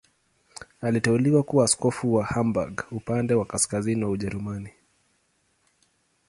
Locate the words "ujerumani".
4.11-4.69